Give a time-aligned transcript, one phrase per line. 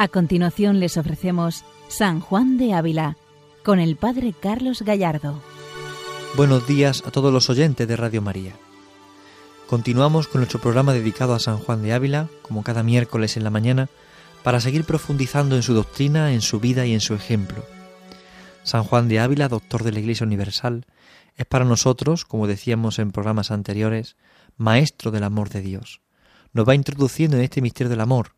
[0.00, 3.16] A continuación les ofrecemos San Juan de Ávila
[3.64, 5.42] con el Padre Carlos Gallardo.
[6.36, 8.52] Buenos días a todos los oyentes de Radio María.
[9.66, 13.50] Continuamos con nuestro programa dedicado a San Juan de Ávila, como cada miércoles en la
[13.50, 13.88] mañana,
[14.44, 17.64] para seguir profundizando en su doctrina, en su vida y en su ejemplo.
[18.62, 20.86] San Juan de Ávila, doctor de la Iglesia Universal,
[21.34, 24.16] es para nosotros, como decíamos en programas anteriores,
[24.56, 26.02] maestro del amor de Dios.
[26.52, 28.37] Nos va introduciendo en este misterio del amor,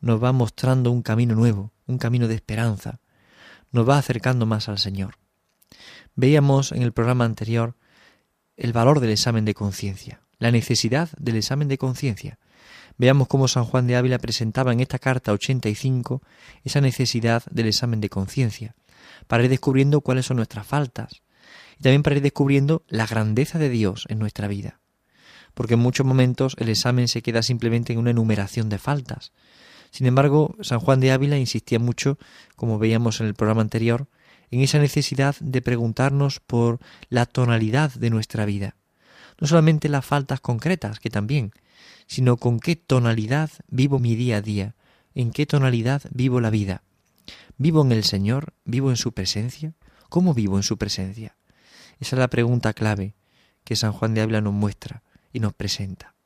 [0.00, 3.00] nos va mostrando un camino nuevo, un camino de esperanza,
[3.72, 5.18] nos va acercando más al Señor.
[6.14, 7.76] Veíamos en el programa anterior
[8.56, 12.38] el valor del examen de conciencia, la necesidad del examen de conciencia.
[12.96, 16.22] Veamos cómo San Juan de Ávila presentaba en esta carta 85
[16.64, 18.74] esa necesidad del examen de conciencia,
[19.26, 21.22] para ir descubriendo cuáles son nuestras faltas
[21.78, 24.80] y también para ir descubriendo la grandeza de Dios en nuestra vida.
[25.54, 29.32] Porque en muchos momentos el examen se queda simplemente en una enumeración de faltas,
[29.90, 32.18] sin embargo, San Juan de Ávila insistía mucho,
[32.56, 34.08] como veíamos en el programa anterior,
[34.50, 38.76] en esa necesidad de preguntarnos por la tonalidad de nuestra vida.
[39.40, 41.52] No solamente las faltas concretas, que también,
[42.06, 44.74] sino con qué tonalidad vivo mi día a día,
[45.14, 46.82] en qué tonalidad vivo la vida.
[47.56, 48.54] ¿Vivo en el Señor?
[48.64, 49.74] ¿Vivo en su presencia?
[50.08, 51.36] ¿Cómo vivo en su presencia?
[52.00, 53.14] Esa es la pregunta clave
[53.64, 55.02] que San Juan de Ávila nos muestra
[55.32, 56.17] y nos presenta.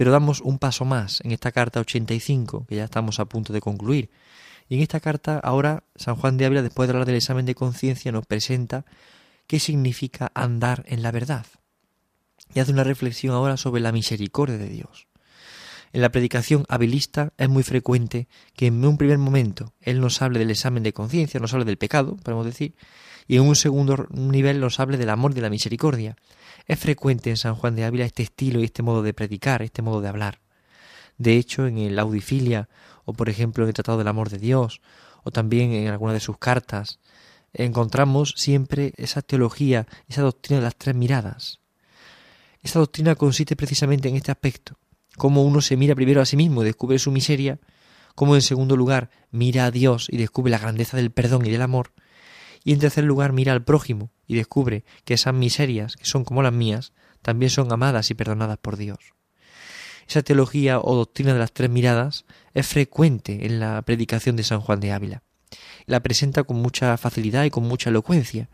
[0.00, 3.60] Pero damos un paso más en esta carta 85, que ya estamos a punto de
[3.60, 4.08] concluir.
[4.66, 7.54] Y en esta carta ahora San Juan de Ávila, después de hablar del examen de
[7.54, 8.86] conciencia, nos presenta
[9.46, 11.44] qué significa andar en la verdad.
[12.54, 15.06] Y hace una reflexión ahora sobre la misericordia de Dios.
[15.92, 20.38] En la predicación habilista es muy frecuente que en un primer momento Él nos hable
[20.38, 22.74] del examen de conciencia, nos hable del pecado, podemos decir,
[23.30, 26.16] y en un segundo nivel nos hable del amor y de la misericordia.
[26.66, 29.82] Es frecuente en San Juan de Ávila este estilo y este modo de predicar, este
[29.82, 30.40] modo de hablar.
[31.16, 32.68] De hecho, en el Audifilia,
[33.04, 34.80] o por ejemplo en el Tratado del Amor de Dios,
[35.22, 36.98] o también en alguna de sus cartas,
[37.52, 41.60] encontramos siempre esa teología, esa doctrina de las tres miradas.
[42.62, 44.76] Esa doctrina consiste precisamente en este aspecto,
[45.16, 47.60] cómo uno se mira primero a sí mismo y descubre su miseria,
[48.16, 51.62] cómo en segundo lugar mira a Dios y descubre la grandeza del perdón y del
[51.62, 51.92] amor,
[52.64, 56.42] y en tercer lugar mira al prójimo y descubre que esas miserias, que son como
[56.42, 59.14] las mías, también son amadas y perdonadas por Dios.
[60.08, 64.60] Esa teología o doctrina de las tres miradas es frecuente en la predicación de San
[64.60, 65.22] Juan de Ávila.
[65.86, 68.50] La presenta con mucha facilidad y con mucha elocuencia.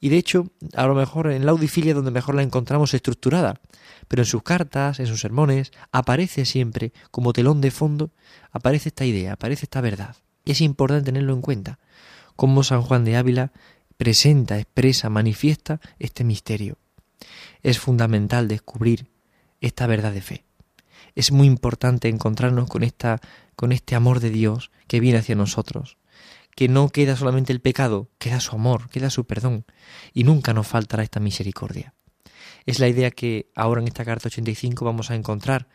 [0.00, 3.60] Y de hecho, a lo mejor en la audifilia donde mejor la encontramos estructurada,
[4.08, 8.10] pero en sus cartas, en sus sermones, aparece siempre como telón de fondo,
[8.50, 10.16] aparece esta idea, aparece esta verdad.
[10.44, 11.78] Y es importante tenerlo en cuenta,
[12.36, 13.52] cómo San Juan de Ávila
[13.96, 16.78] presenta, expresa, manifiesta este misterio.
[17.62, 19.08] Es fundamental descubrir
[19.60, 20.44] esta verdad de fe.
[21.14, 23.20] Es muy importante encontrarnos con esta
[23.56, 25.96] con este amor de Dios que viene hacia nosotros,
[26.54, 29.64] que no queda solamente el pecado, queda su amor, queda su perdón,
[30.12, 31.94] y nunca nos faltará esta misericordia.
[32.66, 35.68] Es la idea que ahora en esta carta 85 vamos a encontrar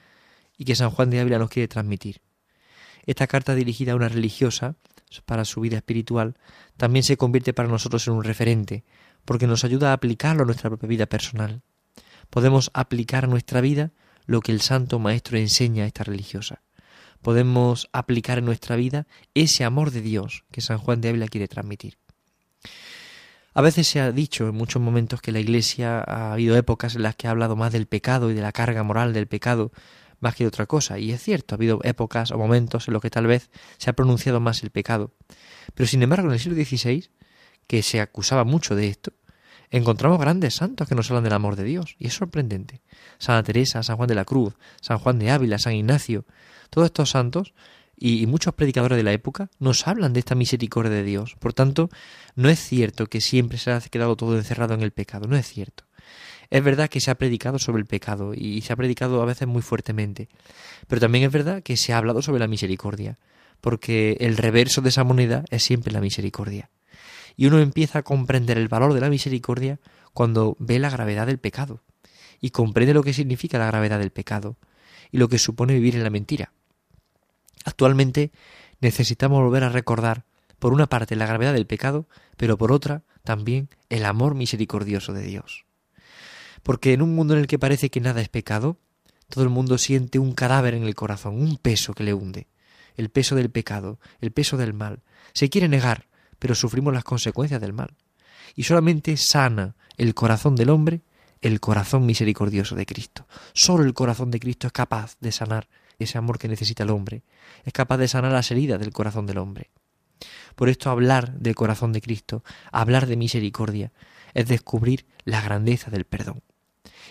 [0.57, 2.21] y que San Juan de Ávila nos quiere transmitir.
[3.05, 4.75] Esta carta dirigida a una religiosa
[5.19, 6.37] para su vida espiritual,
[6.77, 8.85] también se convierte para nosotros en un referente,
[9.25, 11.61] porque nos ayuda a aplicarlo a nuestra propia vida personal.
[12.29, 13.91] Podemos aplicar a nuestra vida
[14.25, 16.61] lo que el Santo Maestro enseña a esta religiosa.
[17.21, 19.05] Podemos aplicar en nuestra vida
[19.35, 21.97] ese amor de Dios que San Juan de Ávila quiere transmitir.
[23.53, 27.03] A veces se ha dicho en muchos momentos que la Iglesia ha habido épocas en
[27.03, 29.71] las que ha hablado más del pecado y de la carga moral del pecado
[30.21, 30.97] más que de otra cosa.
[30.97, 33.93] Y es cierto, ha habido épocas o momentos en los que tal vez se ha
[33.93, 35.11] pronunciado más el pecado.
[35.73, 37.09] Pero sin embargo, en el siglo XVI,
[37.67, 39.11] que se acusaba mucho de esto,
[39.69, 41.95] encontramos grandes santos que nos hablan del amor de Dios.
[41.99, 42.81] Y es sorprendente.
[43.17, 46.25] Santa Teresa, San Juan de la Cruz, San Juan de Ávila, San Ignacio,
[46.69, 47.53] todos estos santos
[48.03, 51.35] y, muchos predicadores de la época nos hablan de esta misericordia de Dios.
[51.39, 51.89] Por tanto,
[52.35, 55.47] no es cierto que siempre se ha quedado todo encerrado en el pecado, no es
[55.47, 55.83] cierto.
[56.51, 59.47] Es verdad que se ha predicado sobre el pecado y se ha predicado a veces
[59.47, 60.27] muy fuertemente,
[60.89, 63.17] pero también es verdad que se ha hablado sobre la misericordia,
[63.61, 66.69] porque el reverso de esa moneda es siempre la misericordia.
[67.37, 69.79] Y uno empieza a comprender el valor de la misericordia
[70.13, 71.83] cuando ve la gravedad del pecado
[72.41, 74.57] y comprende lo que significa la gravedad del pecado
[75.09, 76.51] y lo que supone vivir en la mentira.
[77.63, 78.33] Actualmente
[78.81, 80.25] necesitamos volver a recordar,
[80.59, 85.21] por una parte, la gravedad del pecado, pero por otra, también el amor misericordioso de
[85.21, 85.63] Dios
[86.63, 88.77] porque en un mundo en el que parece que nada es pecado,
[89.29, 92.47] todo el mundo siente un cadáver en el corazón, un peso que le hunde,
[92.97, 95.01] el peso del pecado, el peso del mal.
[95.33, 96.07] Se quiere negar,
[96.39, 97.95] pero sufrimos las consecuencias del mal.
[98.55, 101.01] Y solamente sana el corazón del hombre
[101.41, 103.27] el corazón misericordioso de Cristo.
[103.53, 105.67] Solo el corazón de Cristo es capaz de sanar
[105.99, 107.23] ese amor que necesita el hombre,
[107.63, 109.71] es capaz de sanar las heridas del corazón del hombre.
[110.55, 113.91] Por esto hablar del corazón de Cristo, hablar de misericordia,
[114.33, 116.43] es descubrir la grandeza del perdón.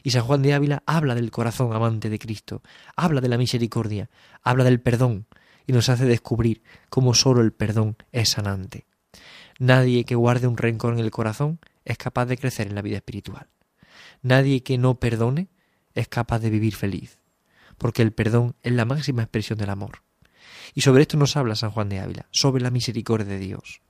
[0.02, 2.62] Y San Juan de Ávila habla del corazón amante de Cristo,
[2.96, 4.10] habla de la misericordia,
[4.42, 5.26] habla del perdón
[5.66, 8.86] y nos hace descubrir cómo sólo el perdón es sanante.
[9.58, 12.96] Nadie que guarde un rencor en el corazón es capaz de crecer en la vida
[12.96, 13.48] espiritual.
[14.22, 15.48] Nadie que no perdone
[15.94, 17.18] es capaz de vivir feliz,
[17.78, 20.02] porque el perdón es la máxima expresión del amor.
[20.74, 23.80] Y sobre esto nos habla San Juan de Ávila, sobre la misericordia de Dios,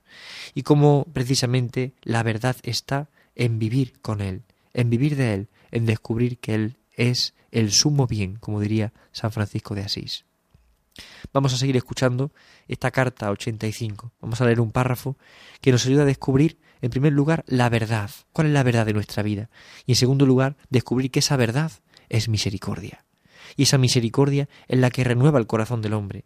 [0.53, 4.43] y cómo precisamente la verdad está en vivir con Él,
[4.73, 9.31] en vivir de Él, en descubrir que Él es el sumo bien, como diría San
[9.31, 10.25] Francisco de Asís.
[11.33, 12.31] Vamos a seguir escuchando
[12.67, 14.13] esta carta 85.
[14.19, 15.17] Vamos a leer un párrafo
[15.61, 18.09] que nos ayuda a descubrir, en primer lugar, la verdad.
[18.33, 19.49] ¿Cuál es la verdad de nuestra vida?
[19.85, 21.71] Y en segundo lugar, descubrir que esa verdad
[22.09, 23.05] es misericordia.
[23.55, 26.25] Y esa misericordia es la que renueva el corazón del hombre.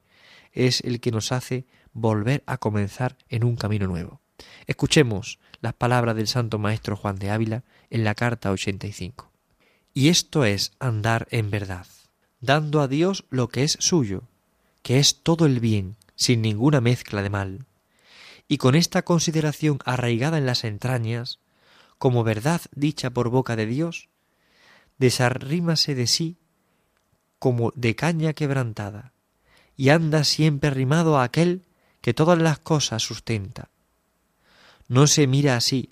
[0.51, 4.21] Es el que nos hace volver a comenzar en un camino nuevo.
[4.68, 9.35] Escuchemos las palabras del Santo Maestro Juan de Ávila en la carta 85.
[9.97, 11.88] Y esto es andar en verdad,
[12.42, 14.24] dando a Dios lo que es suyo,
[14.83, 17.65] que es todo el bien, sin ninguna mezcla de mal.
[18.50, 21.39] Y con esta consideración arraigada en las entrañas,
[21.97, 24.09] como verdad dicha por boca de Dios,
[24.97, 26.36] desarrímase de sí
[27.39, 29.13] como de caña quebrantada,
[29.77, 31.63] y anda siempre arrimado a aquel
[32.01, 33.69] que todas las cosas sustenta.
[34.89, 35.91] No se mira así,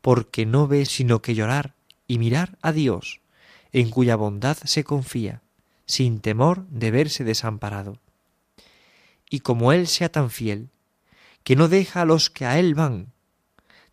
[0.00, 1.74] porque no ve sino que llorar
[2.08, 3.20] y mirar a Dios,
[3.74, 5.42] en cuya bondad se confía,
[5.84, 7.98] sin temor de verse desamparado.
[9.28, 10.70] Y como Él sea tan fiel,
[11.42, 13.12] que no deja a los que a Él van,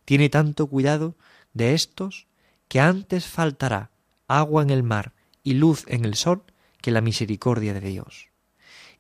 [0.06, 1.16] tiene tanto cuidado
[1.54, 2.28] de éstos
[2.68, 3.89] que antes faltará
[4.28, 5.13] agua en el mar
[5.44, 6.44] y luz en el sol
[6.80, 8.30] que la misericordia de Dios.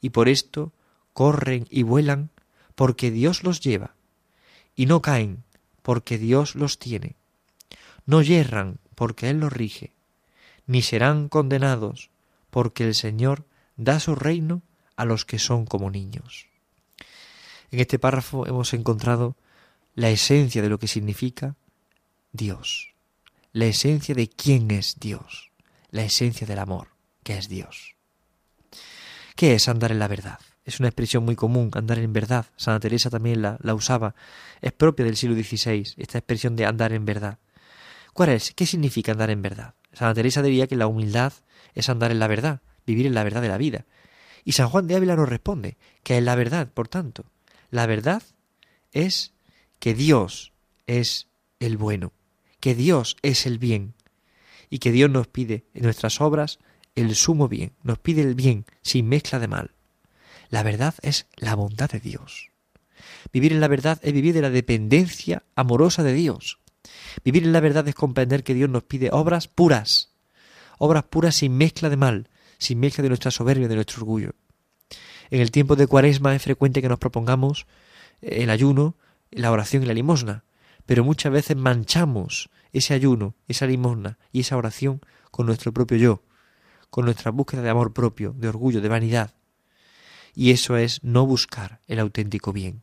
[0.01, 0.73] Y por esto
[1.13, 2.31] corren y vuelan
[2.73, 3.93] porque Dios los lleva,
[4.75, 5.43] y no caen
[5.83, 7.17] porque Dios los tiene.
[8.07, 9.93] No yerran porque Él los rige,
[10.71, 12.11] ni serán condenados,
[12.49, 13.45] porque el Señor
[13.75, 14.61] da su reino
[14.95, 16.47] a los que son como niños.
[17.71, 19.35] En este párrafo hemos encontrado
[19.95, 21.57] la esencia de lo que significa
[22.31, 22.93] Dios,
[23.51, 25.51] la esencia de quién es Dios,
[25.89, 26.87] la esencia del amor,
[27.23, 27.97] que es Dios.
[29.35, 30.39] ¿Qué es andar en la verdad?
[30.63, 32.45] Es una expresión muy común, andar en verdad.
[32.55, 34.15] Santa Teresa también la, usaba.
[34.61, 37.39] Es propia del siglo XVI, esta expresión de andar en verdad.
[38.13, 38.53] ¿Cuál es?
[38.53, 39.73] ¿Qué significa andar en verdad?
[39.93, 41.33] Santa Teresa diría que la humildad
[41.73, 43.85] es andar en la verdad, vivir en la verdad de la vida.
[44.43, 47.25] Y San Juan de Ávila nos responde que es la verdad, por tanto.
[47.69, 48.23] La verdad
[48.91, 49.33] es
[49.79, 50.53] que Dios
[50.87, 51.27] es
[51.59, 52.13] el bueno,
[52.59, 53.93] que Dios es el bien,
[54.69, 56.59] y que Dios nos pide en nuestras obras
[56.95, 59.71] el sumo bien, nos pide el bien sin mezcla de mal.
[60.49, 62.49] La verdad es la bondad de Dios.
[63.31, 66.59] Vivir en la verdad es vivir de la dependencia amorosa de Dios.
[67.23, 70.11] Vivir en la verdad es comprender que Dios nos pide obras puras,
[70.77, 74.33] obras puras sin mezcla de mal, sin mezcla de nuestra soberbia, de nuestro orgullo.
[75.29, 77.65] En el tiempo de Cuaresma es frecuente que nos propongamos
[78.21, 78.95] el ayuno,
[79.31, 80.43] la oración y la limosna,
[80.85, 86.23] pero muchas veces manchamos ese ayuno, esa limosna y esa oración con nuestro propio yo,
[86.89, 89.33] con nuestra búsqueda de amor propio, de orgullo, de vanidad.
[90.33, 92.81] Y eso es no buscar el auténtico bien.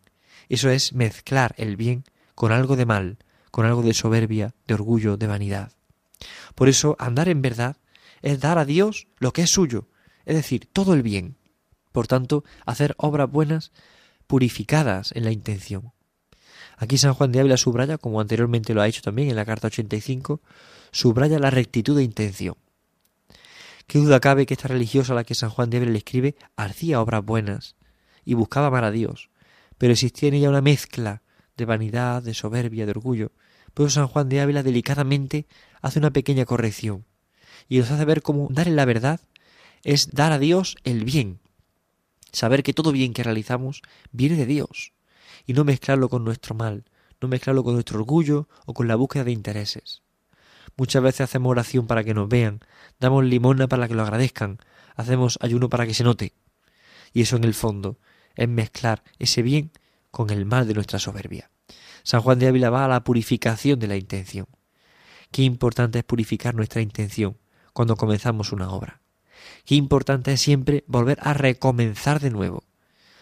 [0.49, 3.19] Eso es mezclar el bien con algo de mal,
[3.51, 5.73] con algo de soberbia, de orgullo, de vanidad.
[6.55, 7.77] Por eso andar en verdad
[8.23, 9.89] es dar a Dios lo que es suyo,
[10.25, 11.37] es decir, todo el bien.
[11.93, 13.73] Por tanto, hacer obras buenas
[14.27, 15.93] purificadas en la intención.
[16.77, 19.67] Aquí San Juan de Ávila subraya, como anteriormente lo ha hecho también en la carta
[19.67, 20.41] 85,
[20.93, 22.57] subraya la rectitud de intención.
[23.87, 26.37] Qué duda cabe que esta religiosa a la que San Juan de Ávila le escribe
[26.57, 27.77] hacía obras buenas
[28.25, 29.31] y buscaba amar a Dios,
[29.79, 31.23] pero existía en ella una mezcla
[31.59, 33.33] de vanidad, de soberbia, de orgullo.
[33.75, 35.47] Pero San Juan de Ávila delicadamente
[35.83, 37.05] hace una pequeña corrección
[37.69, 39.21] y nos hace ver cómo dar en la verdad
[39.85, 41.41] es dar a Dios el bien,
[42.33, 44.93] saber que todo bien que realizamos viene de Dios
[45.47, 46.85] y no mezclarlo con nuestro mal,
[47.21, 50.03] no mezclarlo con nuestro orgullo o con la búsqueda de intereses.
[50.77, 52.61] Muchas veces hacemos oración para que nos vean,
[53.01, 54.59] damos limona para que lo agradezcan,
[54.95, 56.33] hacemos ayuno para que se note.
[57.13, 57.99] Y eso en el fondo
[58.37, 59.73] es mezclar ese bien
[60.11, 61.51] con el mal de nuestra soberbia.
[62.03, 64.47] San Juan de Ávila va a la purificación de la intención.
[65.31, 67.37] Qué importante es purificar nuestra intención
[67.73, 69.03] cuando comenzamos una obra.
[69.65, 72.65] Qué importante es siempre volver a recomenzar de nuevo,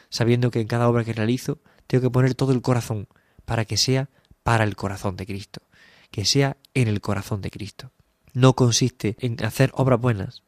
[0.09, 3.09] sabiendo que en cada obra que realizo tengo que poner todo el corazón
[3.45, 4.09] para que sea
[4.43, 5.63] para el corazón de Cristo,
[6.11, 7.93] que sea en el corazón de Cristo.
[8.33, 10.43] No consiste en hacer obras buenas,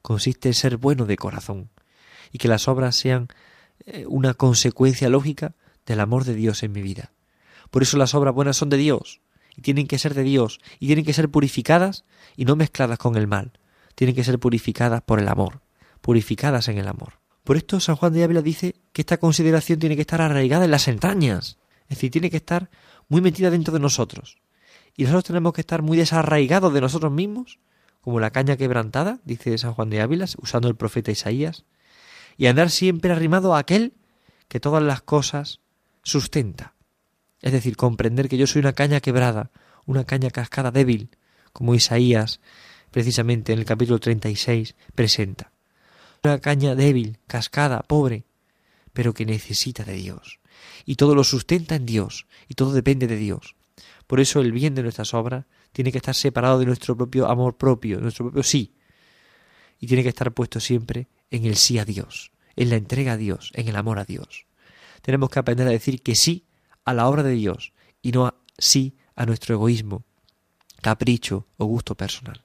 [0.00, 1.70] consiste en ser bueno de corazón.
[2.34, 3.28] y que las obras sean
[3.84, 5.54] eh, una consecuencia lógica
[5.86, 7.12] del amor de Dios en mi vida.
[7.70, 9.20] Por eso las obras buenas son de Dios
[9.56, 12.04] y tienen que ser de Dios y tienen que ser purificadas
[12.36, 13.52] y no mezcladas con el mal.
[13.94, 15.60] Tienen que ser purificadas por el amor,
[16.00, 17.20] purificadas en el amor.
[17.44, 20.70] Por esto San Juan de Ávila dice que esta consideración tiene que estar arraigada en
[20.70, 22.70] las entrañas, es decir, tiene que estar
[23.08, 24.38] muy metida dentro de nosotros.
[24.96, 27.58] Y nosotros tenemos que estar muy desarraigados de nosotros mismos,
[28.00, 31.64] como la caña quebrantada, dice San Juan de Ávila, usando el profeta Isaías,
[32.36, 33.94] y andar siempre arrimado a aquel
[34.48, 35.60] que todas las cosas
[36.02, 36.74] sustenta.
[37.40, 39.50] Es decir, comprender que yo soy una caña quebrada,
[39.86, 41.10] una caña cascada débil,
[41.52, 42.40] como Isaías,
[42.90, 45.52] precisamente en el capítulo 36, presenta.
[46.22, 48.24] Una caña débil, cascada, pobre,
[48.92, 50.38] pero que necesita de Dios.
[50.84, 53.56] Y todo lo sustenta en Dios, y todo depende de Dios.
[54.06, 57.56] Por eso el bien de nuestras obras tiene que estar separado de nuestro propio amor
[57.56, 58.74] propio, nuestro propio sí.
[59.80, 63.16] Y tiene que estar puesto siempre en el sí a Dios, en la entrega a
[63.16, 64.46] Dios, en el amor a Dios.
[65.02, 66.46] Tenemos que aprender a decir que sí
[66.84, 70.04] a la obra de Dios y no sí a nuestro egoísmo,
[70.80, 72.42] capricho o gusto personal.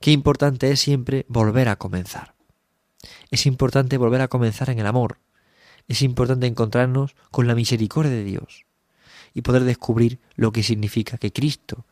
[0.00, 2.34] Qué importante es siempre volver a comenzar.
[3.30, 5.18] Es importante volver a comenzar en el amor.
[5.88, 8.66] Es importante encontrarnos con la misericordia de Dios
[9.34, 11.84] y poder descubrir lo que significa que Cristo,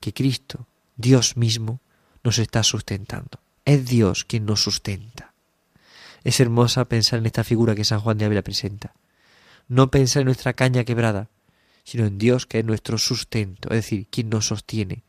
[0.00, 1.80] que Cristo, Dios mismo,
[2.22, 3.40] nos está sustentando.
[3.64, 5.33] Es Dios quien nos sustenta.
[6.24, 8.94] Es hermosa pensar en esta figura que San Juan de Ávila presenta
[9.68, 11.30] no pensar en nuestra caña quebrada,
[11.84, 15.04] sino en Dios que es nuestro sustento, es decir, quien nos sostiene,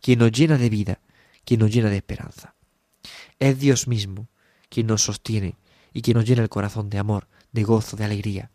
[0.00, 1.00] quien nos llena de vida,
[1.44, 2.54] quien nos llena de esperanza.
[3.38, 4.28] Es Dios mismo
[4.68, 5.56] quien nos sostiene
[5.92, 8.50] y quien nos llena el corazón de amor, de gozo, de alegría.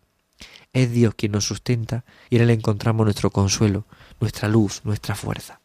[0.73, 3.85] Es Dios quien nos sustenta y en Él encontramos nuestro consuelo,
[4.19, 5.61] nuestra luz, nuestra fuerza.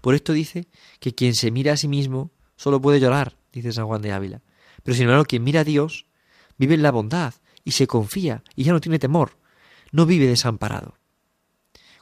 [0.00, 0.68] Por esto dice
[1.00, 4.42] que quien se mira a sí mismo solo puede llorar, dice San Juan de Ávila.
[4.86, 6.06] Pero sin embargo, quien mira a Dios
[6.56, 7.34] vive en la bondad,
[7.66, 9.32] y se confía y ya no tiene temor,
[9.90, 10.94] no vive desamparado.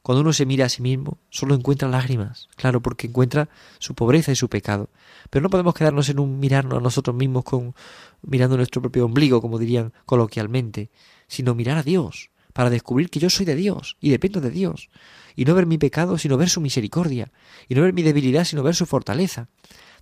[0.02, 3.48] Cuando uno se mira a sí mismo, solo encuentra lágrimas, claro, porque encuentra
[3.78, 4.90] su pobreza y su pecado.
[5.30, 7.74] Pero no podemos quedarnos en un mirarnos a nosotros mismos con
[8.20, 10.90] mirando nuestro propio ombligo, como dirían coloquialmente,
[11.26, 14.90] sino mirar a Dios, para descubrir que yo soy de Dios y dependo de Dios,
[15.34, 17.32] y no ver mi pecado, sino ver su misericordia,
[17.66, 19.48] y no ver mi debilidad, sino ver su fortaleza.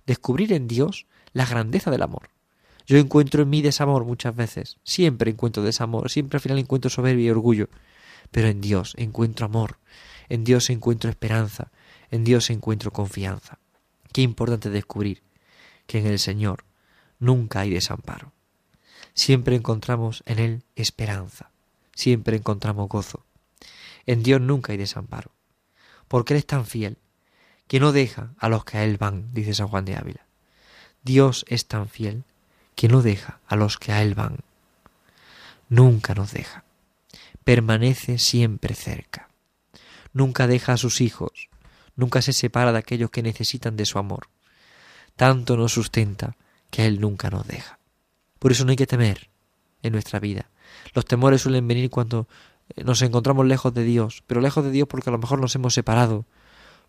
[0.05, 2.32] Descubrir en Dios la grandeza del amor.
[2.85, 7.27] Yo encuentro en mí desamor muchas veces, siempre encuentro desamor, siempre al final encuentro soberbia
[7.27, 7.69] y orgullo,
[8.31, 9.79] pero en Dios encuentro amor,
[10.29, 11.71] en Dios encuentro esperanza,
[12.11, 13.59] en Dios encuentro confianza.
[14.11, 15.23] Qué importante descubrir
[15.87, 16.65] que en el Señor
[17.19, 18.33] nunca hay desamparo.
[19.13, 21.51] Siempre encontramos en Él esperanza,
[21.93, 23.25] siempre encontramos gozo.
[24.05, 25.31] En Dios nunca hay desamparo,
[26.07, 26.97] porque Él es tan fiel
[27.67, 30.27] que no deja a los que a Él van, dice San Juan de Ávila.
[31.03, 32.23] Dios es tan fiel
[32.75, 34.39] que no deja a los que a Él van.
[35.69, 36.63] Nunca nos deja.
[37.43, 39.29] Permanece siempre cerca.
[40.13, 41.49] Nunca deja a sus hijos.
[41.95, 44.29] Nunca se separa de aquellos que necesitan de su amor.
[45.15, 46.35] Tanto nos sustenta
[46.69, 47.79] que Él nunca nos deja.
[48.39, 49.29] Por eso no hay que temer
[49.83, 50.49] en nuestra vida.
[50.93, 52.27] Los temores suelen venir cuando
[52.75, 55.55] eh, nos encontramos lejos de Dios, pero lejos de Dios porque a lo mejor nos
[55.55, 56.25] hemos separado,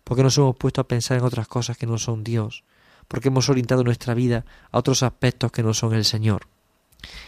[0.03, 2.63] porque nos hemos puesto a pensar en otras cosas que no son Dios,
[3.07, 6.47] porque hemos orientado nuestra vida a otros aspectos que no son el Señor.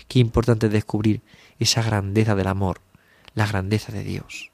[0.08, 1.22] Qué importante es descubrir
[1.60, 2.82] esa grandeza del amor,
[3.34, 4.52] la grandeza de Dios.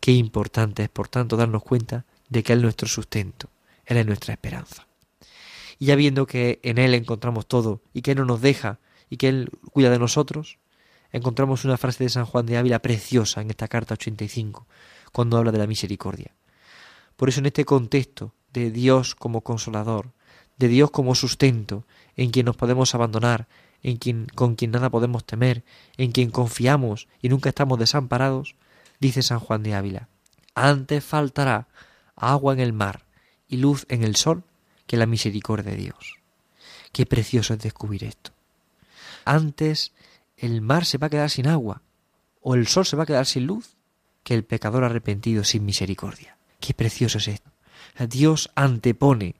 [0.00, 3.50] Qué importante es, por tanto, darnos cuenta de que Él es nuestro sustento,
[3.86, 4.86] Él es nuestra esperanza.
[5.78, 8.78] Y ya viendo que en Él encontramos todo y que Él no nos deja
[9.10, 10.58] y que Él cuida de nosotros,
[11.12, 14.66] encontramos una frase de San Juan de Ávila preciosa en esta carta 85,
[15.12, 16.34] cuando habla de la misericordia.
[17.16, 20.12] Por eso en este contexto de Dios como consolador,
[20.58, 21.84] de Dios como sustento,
[22.16, 23.46] en quien nos podemos abandonar,
[23.82, 25.64] en quien, con quien nada podemos temer,
[25.96, 28.56] en quien confiamos y nunca estamos desamparados,
[29.00, 30.08] dice San Juan de Ávila,
[30.54, 31.68] antes faltará
[32.16, 33.04] agua en el mar
[33.46, 34.42] y luz en el sol
[34.86, 36.18] que la misericordia de Dios.
[36.92, 38.32] Qué precioso es descubrir esto.
[39.24, 39.92] Antes
[40.36, 41.82] el mar se va a quedar sin agua
[42.40, 43.76] o el sol se va a quedar sin luz
[44.24, 46.36] que el pecador arrepentido sin misericordia.
[46.60, 47.50] Qué precioso es esto.
[48.08, 49.36] Dios antepone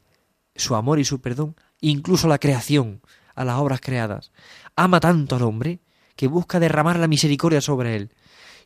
[0.59, 3.01] su amor y su perdón, incluso a la creación,
[3.35, 4.33] a las obras creadas.
[4.77, 5.81] Ama tanto al hombre
[6.17, 8.11] que busca derramar la misericordia sobre él.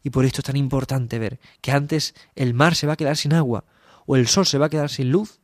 [0.02, 3.16] Y por esto es tan importante ver que antes el mar se va a quedar
[3.16, 3.64] sin agua
[4.06, 5.40] o el sol se va a quedar sin luz,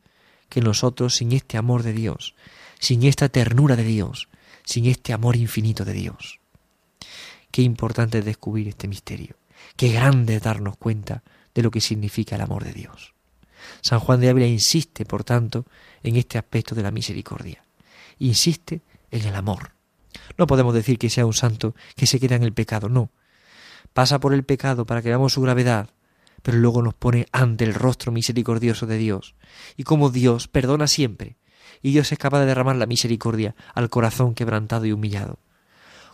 [0.49, 2.35] que nosotros sin este amor de Dios,
[2.81, 4.28] sin esta ternura de Dios,
[4.64, 6.40] sin este amor infinito de Dios.
[7.50, 9.37] Qué importante es descubrir este misterio.
[9.76, 11.23] Qué grande es darnos cuenta
[11.55, 13.14] de lo que significa el amor de Dios.
[13.81, 15.67] San Juan de Ávila insiste, por tanto,
[16.03, 17.65] en este aspecto de la misericordia.
[18.19, 19.73] Insiste en el amor.
[20.37, 23.11] No podemos decir que sea un santo que se queda en el pecado, no.
[23.93, 25.91] Pasa por el pecado para que veamos su gravedad,
[26.43, 29.35] pero luego nos pone ante el rostro misericordioso de Dios.
[29.77, 31.37] Y como Dios perdona siempre,
[31.83, 35.38] y Dios es capaz de derramar la misericordia al corazón quebrantado y humillado.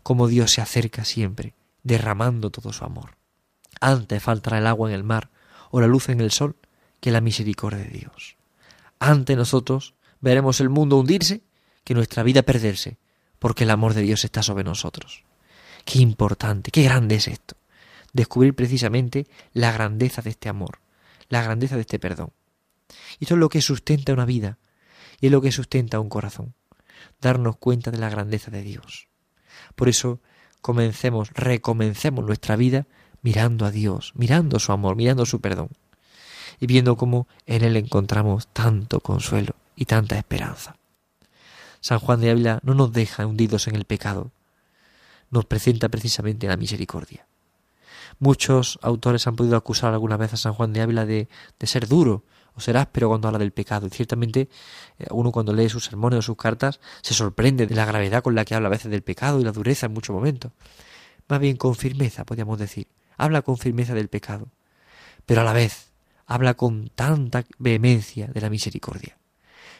[0.02, 3.16] Como Dios se acerca siempre, derramando todo su amor.
[3.80, 5.30] Antes faltará el agua en el mar
[5.70, 6.56] o la luz en el sol
[7.04, 8.38] que la misericordia de Dios.
[8.98, 9.92] Ante nosotros
[10.22, 11.42] veremos el mundo hundirse
[11.84, 12.96] que nuestra vida perderse,
[13.38, 15.22] porque el amor de Dios está sobre nosotros.
[15.84, 17.56] Qué importante, qué grande es esto.
[18.14, 20.78] Descubrir precisamente la grandeza de este amor,
[21.28, 22.30] la grandeza de este perdón.
[23.20, 24.56] Y esto es lo que sustenta una vida
[25.20, 26.54] y es lo que sustenta un corazón.
[27.20, 29.08] Darnos cuenta de la grandeza de Dios.
[29.74, 30.22] Por eso
[30.62, 32.86] comencemos, recomencemos nuestra vida
[33.20, 35.68] mirando a Dios, mirando su amor, mirando su perdón
[36.60, 40.76] y viendo cómo en Él encontramos tanto consuelo y tanta esperanza.
[41.80, 44.30] San Juan de Ávila no nos deja hundidos en el pecado,
[45.30, 47.26] nos presenta precisamente la misericordia.
[48.18, 51.88] Muchos autores han podido acusar alguna vez a San Juan de Ávila de, de ser
[51.88, 53.86] duro o ser áspero cuando habla del pecado.
[53.86, 54.48] Y ciertamente
[54.98, 58.34] eh, uno cuando lee sus sermones o sus cartas se sorprende de la gravedad con
[58.34, 60.52] la que habla a veces del pecado y la dureza en muchos momentos.
[61.28, 62.86] Más bien con firmeza, podríamos decir.
[63.16, 64.48] Habla con firmeza del pecado,
[65.26, 65.92] pero a la vez
[66.26, 69.16] habla con tanta vehemencia de la misericordia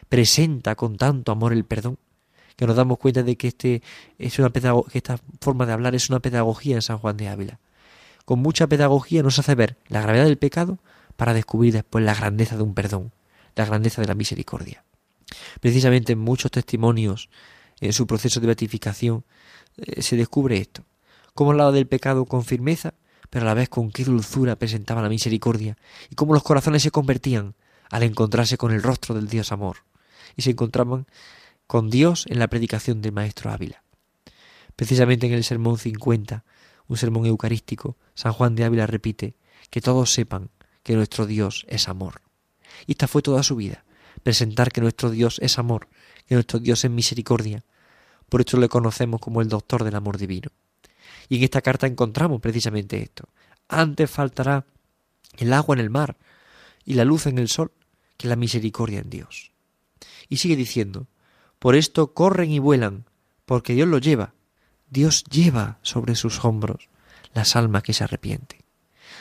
[0.09, 1.99] presenta con tanto amor el perdón,
[2.57, 3.83] que nos damos cuenta de que, este
[4.19, 7.59] es una que esta forma de hablar es una pedagogía en San Juan de Ávila.
[8.25, 10.79] Con mucha pedagogía nos hace ver la gravedad del pecado
[11.17, 13.13] para descubrir después la grandeza de un perdón,
[13.57, 14.85] la grandeza de la misericordia.
[15.61, 17.29] Precisamente en muchos testimonios,
[17.81, 19.25] en su proceso de beatificación,
[19.77, 20.85] eh, se descubre esto.
[21.35, 22.95] Cómo hablaba del pecado con firmeza,
[23.35, 25.77] pero a la vez con qué dulzura presentaba la misericordia,
[26.09, 27.57] y cómo los corazones se convertían
[27.91, 29.79] al encontrarse con el rostro del Dios amor
[30.37, 31.09] y se encontraban
[31.67, 33.83] con Dios en la predicación del maestro Ávila.
[34.77, 36.45] Precisamente en el sermón 50,
[36.87, 39.35] un sermón eucarístico, San Juan de Ávila repite
[39.69, 40.51] que todos sepan
[40.85, 42.21] que nuestro Dios es amor.
[42.87, 43.85] Y esta fue toda su vida,
[44.23, 45.89] presentar que nuestro Dios es amor,
[46.29, 47.65] que nuestro Dios es misericordia.
[48.29, 50.51] Por eso le conocemos como el doctor del amor divino.
[51.29, 53.29] Y en esta carta encontramos precisamente esto.
[53.69, 54.67] Antes faltará
[55.37, 56.17] el agua en el mar
[56.85, 57.73] y la luz en el sol
[58.17, 59.53] que la misericordia en Dios.
[60.29, 61.09] Y sigue diciendo,
[61.59, 63.07] por esto corren y vuelan,
[63.47, 64.35] porque Dios los lleva.
[64.91, 66.89] Dios lleva sobre sus hombros
[67.33, 68.61] las almas que se arrepienten.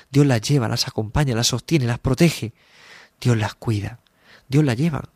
[0.09, 2.53] Dios las lleva, las acompaña, las sostiene, las protege.
[3.19, 3.99] Dios las cuida.
[4.47, 5.09] Dios las lleva.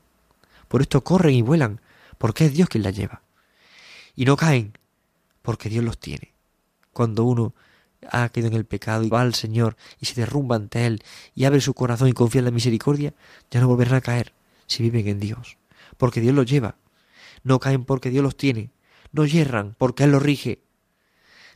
[0.68, 1.82] Por esto corren y vuelan,
[2.18, 3.22] porque es Dios quien las lleva.
[4.16, 4.78] Y no caen,
[5.42, 6.34] porque Dios los tiene.
[6.98, 7.54] Cuando uno
[8.10, 11.04] ha caído en el pecado y va al Señor y se derrumba ante Él
[11.36, 13.14] y abre su corazón y confía en la misericordia,
[13.52, 14.34] ya no volverán a caer
[14.66, 15.58] si viven en Dios
[15.98, 16.78] porque Dios los lleva.
[17.44, 18.72] No caen porque Dios los tiene.
[19.12, 20.64] No yerran porque Él los rige.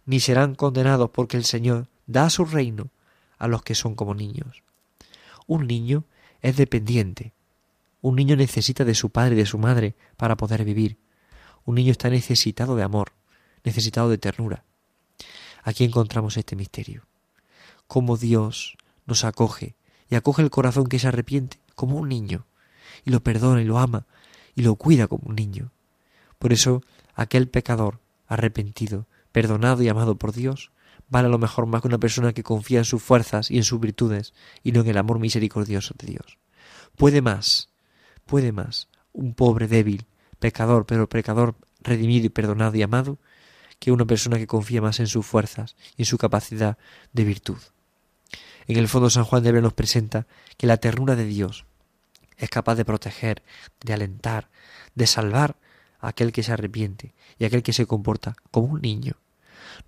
[0.06, 2.92] Ni serán condenados porque el Señor da su reino
[3.40, 4.64] a los que son como niños.
[5.48, 6.06] Un niño
[6.42, 7.34] es dependiente.
[8.02, 11.00] Un niño necesita de su padre y de su madre para poder vivir.
[11.66, 13.14] Un niño está necesitado de amor,
[13.64, 14.66] necesitado de ternura.
[15.64, 17.04] Aquí encontramos este misterio.
[17.88, 19.76] Cómo Dios nos acoge
[20.10, 22.46] y acoge el corazón que se arrepiente como un niño
[23.06, 24.06] y lo perdona y lo ama
[24.56, 25.72] y lo cuida como un niño.
[26.40, 26.82] Por eso,
[27.16, 30.72] aquel pecador arrepentido, perdonado y amado por Dios,
[31.10, 33.64] vale a lo mejor más que una persona que confía en sus fuerzas y en
[33.64, 36.38] sus virtudes y no en el amor misericordioso de Dios.
[36.96, 37.70] Puede más,
[38.26, 40.06] puede más un pobre débil,
[40.40, 43.18] pecador, pero pecador redimido y perdonado y amado,
[43.82, 46.78] que una persona que confía más en sus fuerzas y en su capacidad
[47.14, 47.58] de virtud.
[48.68, 51.66] En el fondo San Juan de Ávila nos presenta que la ternura de Dios
[52.38, 53.42] es capaz de proteger,
[53.84, 54.50] de alentar,
[54.94, 55.58] de salvar
[56.00, 59.14] a aquel que se arrepiente y a aquel que se comporta como un niño,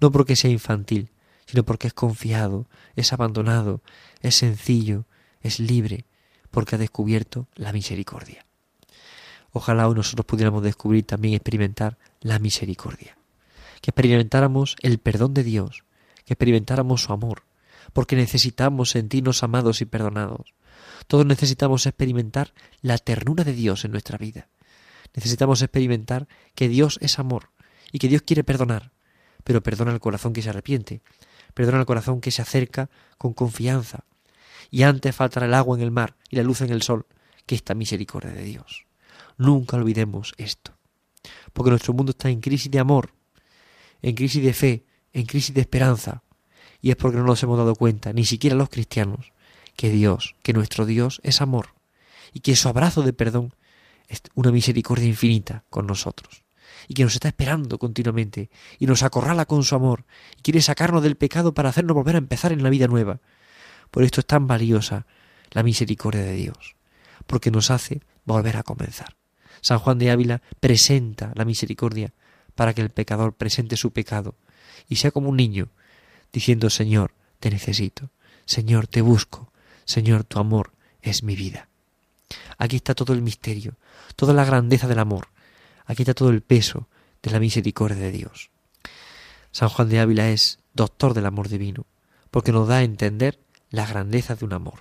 [0.02, 1.12] no porque sea infantil,
[1.46, 3.82] sino porque es confiado, es abandonado,
[4.22, 5.06] es sencillo,
[5.42, 6.06] es libre,
[6.50, 8.44] porque ha descubierto la misericordia.
[9.52, 13.16] Ojalá hoy nosotros pudiéramos descubrir también experimentar la misericordia,
[13.84, 15.84] que experimentáramos el perdón de Dios,
[16.24, 17.44] que experimentáramos su amor,
[17.92, 20.54] porque necesitamos sentirnos amados y perdonados,
[21.06, 24.48] todos necesitamos experimentar la ternura de Dios en nuestra vida.
[25.14, 27.50] Necesitamos experimentar que Dios es amor
[27.92, 28.94] y que Dios quiere perdonar,
[29.44, 31.02] pero perdona el corazón que se arrepiente,
[31.54, 34.06] perdona el corazón que se acerca con confianza.
[34.72, 37.06] Y antes faltará el agua en el mar y la luz en el sol
[37.46, 38.86] que esta misericordia de Dios.
[39.38, 40.72] Nunca olvidemos esto,
[41.52, 43.12] porque nuestro mundo está en crisis de amor,
[44.04, 46.22] en crisis de fe, en crisis de esperanza,
[46.82, 49.32] y es porque no nos hemos dado cuenta, ni siquiera los cristianos,
[49.76, 51.70] que Dios, que nuestro Dios es amor.
[52.34, 53.56] Y que su abrazo de perdón
[54.08, 56.44] es una misericordia infinita con nosotros.
[56.88, 58.50] Y que nos está esperando continuamente.
[58.80, 60.04] Y nos acorrala con su amor.
[60.38, 63.22] Y quiere sacarnos del pecado para hacernos volver a empezar en la vida nueva.
[63.90, 65.06] Por esto es tan valiosa
[65.52, 66.76] la misericordia de Dios,
[67.28, 69.16] porque nos hace volver a comenzar.
[69.62, 72.12] San Juan de Ávila presenta la misericordia
[72.56, 74.36] para que el pecador presente su pecado
[74.88, 75.70] y sea como un niño,
[76.32, 78.10] diciendo Señor, te necesito,
[78.46, 79.52] Señor, te busco,
[79.86, 81.68] Señor, tu amor es mi vida.
[82.58, 83.76] Aquí está todo el misterio,
[84.16, 85.28] toda la grandeza del amor,
[85.86, 86.88] aquí está todo el peso
[87.22, 88.50] de la misericordia de Dios.
[89.52, 91.86] San Juan de Ávila es doctor del amor divino,
[92.32, 93.40] porque nos da a entender
[93.70, 94.80] la grandeza de un amor.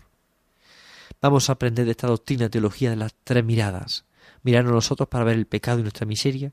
[1.20, 4.04] Vamos a aprender de esta doctrina teología de las tres miradas,
[4.42, 6.52] mirarnos nosotros para ver el pecado y nuestra miseria,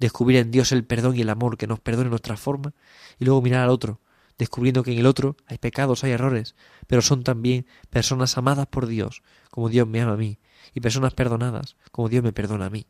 [0.00, 2.72] descubrir en Dios el perdón y el amor que nos perdone nuestra forma,
[3.18, 4.00] y luego mirar al otro,
[4.38, 8.86] descubriendo que en el otro hay pecados, hay errores, pero son también personas amadas por
[8.86, 10.38] Dios, como Dios me ama a mí,
[10.74, 12.86] y personas perdonadas, como Dios me perdona a mí.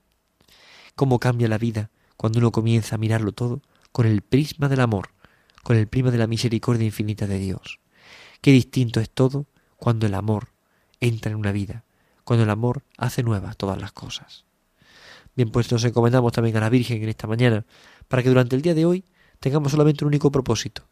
[0.94, 3.60] ¿Cómo cambia la vida cuando uno comienza a mirarlo todo
[3.92, 5.10] con el prisma del amor,
[5.64, 7.80] con el prisma de la misericordia infinita de Dios?
[8.40, 9.46] Qué distinto es todo
[9.76, 10.48] cuando el amor
[11.00, 11.84] entra en una vida,
[12.24, 14.44] cuando el amor hace nuevas todas las cosas.
[15.36, 17.64] Bien, pues nos encomendamos también a la Virgen en esta mañana,
[18.08, 19.04] para que durante el día de hoy
[19.38, 20.82] tengamos solamente un único propósito,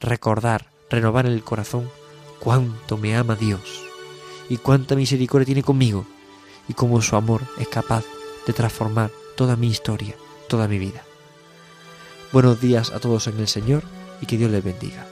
[0.00, 1.88] recordar, renovar en el corazón
[2.38, 3.82] cuánto me ama Dios
[4.48, 6.06] y cuánta misericordia tiene conmigo
[6.68, 8.04] y cómo su amor es capaz
[8.46, 10.14] de transformar toda mi historia,
[10.48, 11.02] toda mi vida.
[12.32, 13.82] Buenos días a todos en el Señor
[14.20, 15.06] y que Dios les bendiga.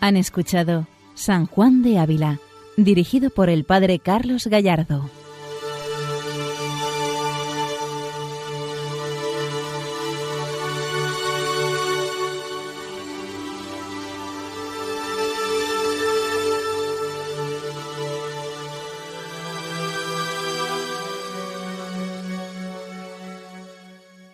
[0.00, 2.38] Han escuchado San Juan de Ávila,
[2.76, 5.10] dirigido por el Padre Carlos Gallardo.